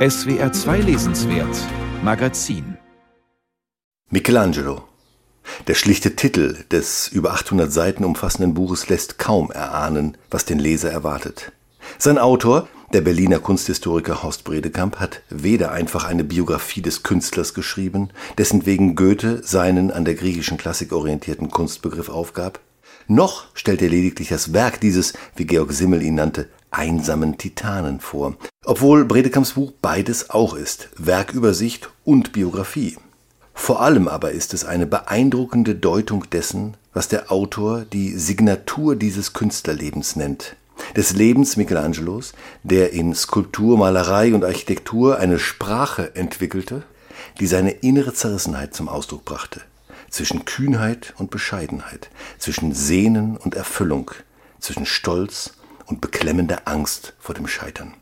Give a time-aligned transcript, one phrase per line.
[0.00, 1.54] SWR 2 Lesenswert
[2.02, 2.78] Magazin
[4.08, 4.84] Michelangelo.
[5.66, 10.90] Der schlichte Titel des über 800 Seiten umfassenden Buches lässt kaum erahnen, was den Leser
[10.90, 11.52] erwartet.
[11.98, 18.08] Sein Autor, der Berliner Kunsthistoriker Horst Bredekamp, hat weder einfach eine Biografie des Künstlers geschrieben,
[18.38, 22.58] dessen wegen Goethe seinen an der griechischen Klassik orientierten Kunstbegriff aufgab,
[23.06, 28.36] noch stellt er lediglich das Werk dieses, wie Georg Simmel ihn nannte, einsamen Titanen vor,
[28.64, 32.96] obwohl Bredekamps Buch beides auch ist, Werkübersicht und Biografie.
[33.54, 39.32] Vor allem aber ist es eine beeindruckende Deutung dessen, was der Autor die Signatur dieses
[39.32, 40.56] Künstlerlebens nennt,
[40.96, 46.82] des Lebens Michelangelos, der in Skulptur, Malerei und Architektur eine Sprache entwickelte,
[47.38, 49.60] die seine innere Zerrissenheit zum Ausdruck brachte,
[50.08, 54.10] zwischen Kühnheit und Bescheidenheit, zwischen Sehnen und Erfüllung,
[54.58, 55.52] zwischen Stolz
[55.90, 57.94] und beklemmende Angst vor dem Scheitern.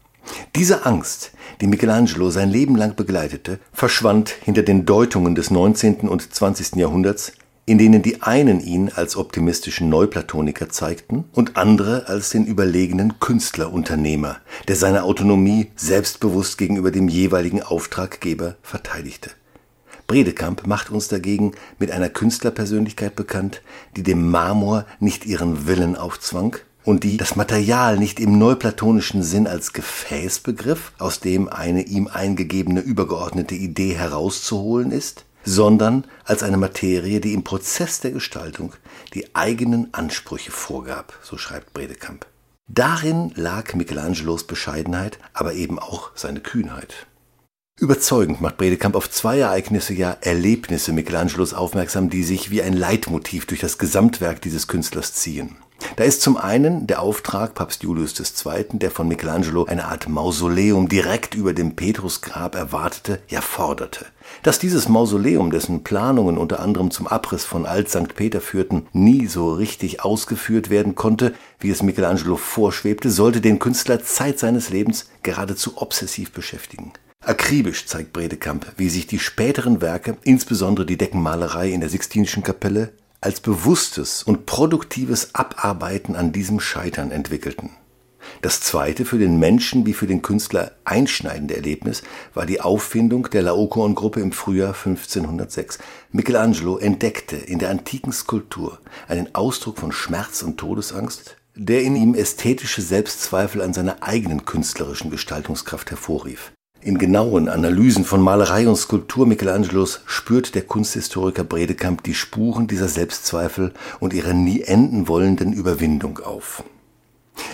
[0.55, 6.09] Diese Angst, die Michelangelo sein Leben lang begleitete, verschwand hinter den Deutungen des 19.
[6.09, 6.77] und 20.
[6.77, 7.33] Jahrhunderts,
[7.65, 14.37] in denen die einen ihn als optimistischen Neuplatoniker zeigten und andere als den überlegenen Künstlerunternehmer,
[14.69, 19.31] der seine Autonomie selbstbewusst gegenüber dem jeweiligen Auftraggeber verteidigte.
[20.07, 23.61] Bredekamp macht uns dagegen mit einer Künstlerpersönlichkeit bekannt,
[23.97, 26.57] die dem Marmor nicht ihren Willen aufzwang,
[26.89, 32.09] und die das Material nicht im neuplatonischen Sinn als Gefäß begriff, aus dem eine ihm
[32.09, 38.73] eingegebene übergeordnete Idee herauszuholen ist, sondern als eine Materie, die im Prozess der Gestaltung
[39.13, 42.25] die eigenen Ansprüche vorgab, so schreibt Bredekamp.
[42.69, 47.07] Darin lag Michelangelos Bescheidenheit, aber eben auch seine Kühnheit.
[47.79, 53.45] Überzeugend macht Bredekamp auf zwei Ereignisse, ja Erlebnisse Michelangelos aufmerksam, die sich wie ein Leitmotiv
[53.45, 55.59] durch das Gesamtwerk dieses Künstlers ziehen.
[55.97, 60.89] Da ist zum einen der Auftrag Papst Julius II., der von Michelangelo eine Art Mausoleum
[60.89, 64.07] direkt über dem Petrusgrab erwartete, ja forderte.
[64.43, 68.15] Dass dieses Mausoleum, dessen Planungen unter anderem zum Abriss von Alt St.
[68.15, 74.03] Peter führten, nie so richtig ausgeführt werden konnte, wie es Michelangelo vorschwebte, sollte den Künstler
[74.03, 76.93] Zeit seines Lebens geradezu obsessiv beschäftigen.
[77.25, 82.93] Akribisch zeigt Bredekamp, wie sich die späteren Werke, insbesondere die Deckenmalerei in der Sixtinischen Kapelle,
[83.21, 87.71] als bewusstes und produktives Abarbeiten an diesem Scheitern entwickelten.
[88.43, 92.03] Das zweite für den Menschen wie für den Künstler einschneidende Erlebnis
[92.35, 95.79] war die Auffindung der Laokoon-Gruppe im Frühjahr 1506.
[96.13, 102.15] Michelangelo entdeckte in der antiken Skulptur einen Ausdruck von Schmerz und Todesangst, der in ihm
[102.15, 106.53] ästhetische Selbstzweifel an seiner eigenen künstlerischen Gestaltungskraft hervorrief.
[106.81, 112.87] In genauen Analysen von Malerei und Skulptur Michelangelos spürt der Kunsthistoriker Bredekamp die Spuren dieser
[112.87, 116.63] Selbstzweifel und ihrer nie enden wollenden Überwindung auf.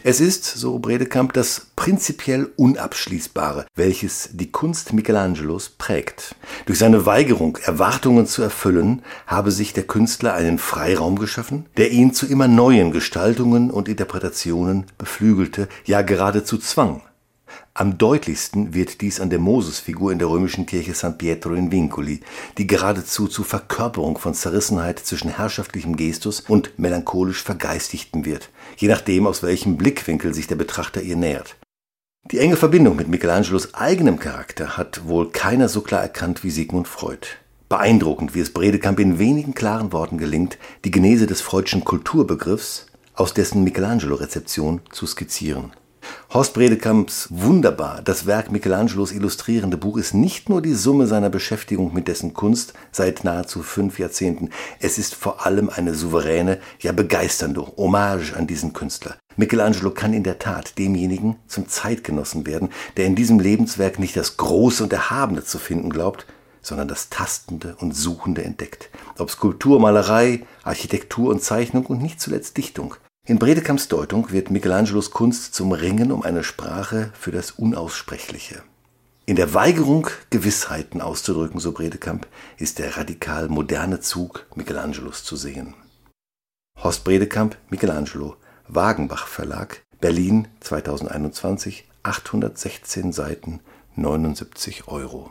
[0.03, 6.37] Es ist, so Bredekamp, das prinzipiell Unabschließbare, welches die Kunst Michelangelos prägt.
[6.67, 12.13] Durch seine Weigerung, Erwartungen zu erfüllen, habe sich der Künstler einen Freiraum geschaffen, der ihn
[12.13, 17.01] zu immer neuen Gestaltungen und Interpretationen beflügelte, ja geradezu zwang.
[17.77, 22.21] Am deutlichsten wird dies an der Mosesfigur in der römischen Kirche San Pietro in Vincoli,
[22.57, 29.27] die geradezu zur Verkörperung von Zerrissenheit zwischen herrschaftlichem Gestus und melancholisch Vergeistigtem wird, je nachdem,
[29.27, 31.57] aus welchem Blickwinkel sich der Betrachter ihr nähert.
[32.31, 36.87] Die enge Verbindung mit Michelangelos eigenem Charakter hat wohl keiner so klar erkannt wie Sigmund
[36.87, 37.27] Freud.
[37.69, 43.35] Beeindruckend, wie es Bredekamp in wenigen klaren Worten gelingt, die Genese des freudschen Kulturbegriffs aus
[43.35, 45.73] dessen Michelangelo-Rezeption zu skizzieren.
[46.35, 51.95] Horst Bredekamps wunderbar das Werk Michelangelos illustrierende Buch ist nicht nur die Summe seiner Beschäftigung
[51.95, 54.51] mit dessen Kunst seit nahezu fünf Jahrzehnten,
[54.81, 59.15] es ist vor allem eine souveräne, ja begeisternde Hommage an diesen Künstler.
[59.37, 64.37] Michelangelo kann in der Tat demjenigen zum Zeitgenossen werden, der in diesem Lebenswerk nicht das
[64.37, 66.27] Große und Erhabene zu finden glaubt,
[66.63, 68.91] sondern das Tastende und Suchende entdeckt.
[69.19, 72.97] Ob Skulptur, Malerei, Architektur und Zeichnung und nicht zuletzt Dichtung.
[73.27, 78.63] In Bredekamps Deutung wird Michelangelos Kunst zum Ringen um eine Sprache für das Unaussprechliche.
[79.25, 82.27] In der Weigerung, Gewissheiten auszudrücken, so Bredekamp,
[82.59, 85.73] ist der radikal moderne Zug Michelangelos zu sehen.
[86.79, 88.37] Horst Bredekamp, Michelangelo,
[88.69, 93.61] Wagenbach Verlag, Berlin 2021, 816 Seiten,
[93.97, 95.31] 79 Euro.